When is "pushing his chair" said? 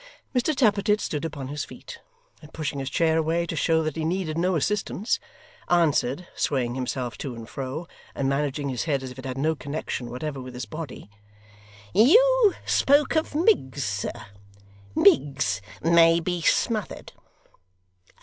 2.51-3.19